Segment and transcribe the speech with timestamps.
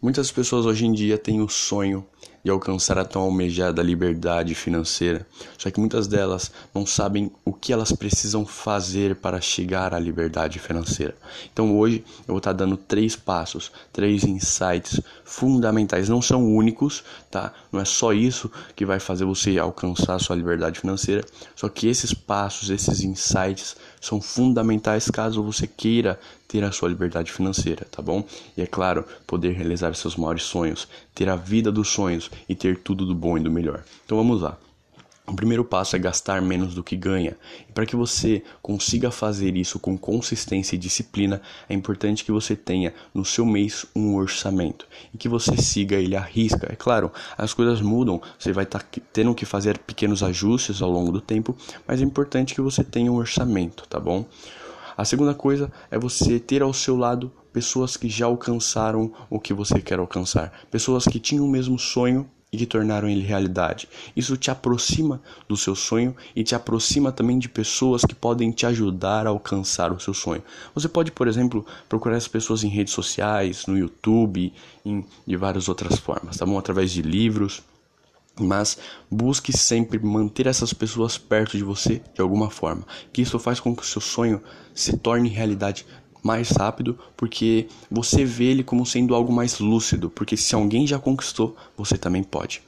[0.00, 2.06] Muitas pessoas hoje em dia têm o sonho
[2.46, 5.26] de alcançar a tão almejada liberdade financeira,
[5.58, 10.60] só que muitas delas não sabem o que elas precisam fazer para chegar à liberdade
[10.60, 11.16] financeira.
[11.52, 17.52] Então hoje eu vou estar dando três passos, três insights fundamentais, não são únicos, tá?
[17.72, 21.24] Não é só isso que vai fazer você alcançar a sua liberdade financeira,
[21.56, 26.16] só que esses passos, esses insights são fundamentais caso você queira
[26.46, 28.24] ter a sua liberdade financeira, tá bom?
[28.56, 32.78] E é claro, poder realizar seus maiores sonhos, ter a vida dos sonhos e ter
[32.78, 33.84] tudo do bom e do melhor.
[34.04, 34.58] Então vamos lá.
[35.28, 37.36] O primeiro passo é gastar menos do que ganha.
[37.68, 42.54] E para que você consiga fazer isso com consistência e disciplina, é importante que você
[42.54, 46.72] tenha no seu mês um orçamento e que você siga ele à risca.
[46.72, 50.92] É claro, as coisas mudam, você vai estar tá tendo que fazer pequenos ajustes ao
[50.92, 51.56] longo do tempo,
[51.88, 54.24] mas é importante que você tenha um orçamento, tá bom?
[54.96, 59.54] A segunda coisa é você ter ao seu lado pessoas que já alcançaram o que
[59.54, 63.88] você quer alcançar, pessoas que tinham o mesmo sonho e que tornaram ele realidade.
[64.14, 68.66] Isso te aproxima do seu sonho e te aproxima também de pessoas que podem te
[68.66, 70.42] ajudar a alcançar o seu sonho.
[70.74, 74.52] Você pode, por exemplo, procurar as pessoas em redes sociais, no YouTube,
[74.84, 76.58] em, de várias outras formas, tá bom?
[76.58, 77.62] Através de livros
[78.38, 78.76] mas
[79.10, 83.74] busque sempre manter essas pessoas perto de você de alguma forma, que isso faz com
[83.74, 84.42] que o seu sonho
[84.74, 85.86] se torne realidade
[86.26, 90.98] mais rápido, porque você vê ele como sendo algo mais lúcido, porque se alguém já
[90.98, 92.62] conquistou, você também pode.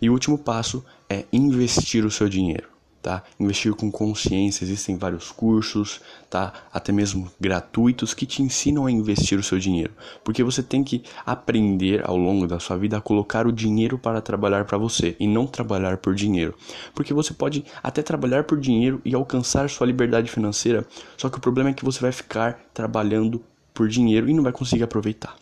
[0.00, 2.75] E o último passo é investir o seu dinheiro
[3.06, 3.22] tá?
[3.38, 6.52] Investir com consciência, existem vários cursos, tá?
[6.72, 9.92] Até mesmo gratuitos que te ensinam a investir o seu dinheiro,
[10.24, 14.20] porque você tem que aprender ao longo da sua vida a colocar o dinheiro para
[14.20, 16.52] trabalhar para você e não trabalhar por dinheiro.
[16.96, 20.84] Porque você pode até trabalhar por dinheiro e alcançar sua liberdade financeira,
[21.16, 23.40] só que o problema é que você vai ficar trabalhando
[23.72, 25.36] por dinheiro e não vai conseguir aproveitar.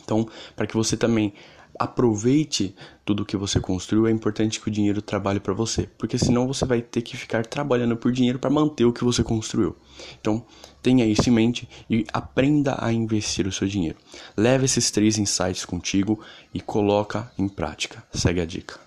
[0.00, 1.32] Então, para que você também
[1.78, 6.46] aproveite tudo que você construiu, é importante que o dinheiro trabalhe para você, porque senão
[6.46, 9.76] você vai ter que ficar trabalhando por dinheiro para manter o que você construiu.
[10.20, 10.44] Então,
[10.82, 13.98] tenha isso em mente e aprenda a investir o seu dinheiro.
[14.36, 16.20] Leve esses três insights contigo
[16.52, 18.02] e coloca em prática.
[18.12, 18.83] Segue a dica.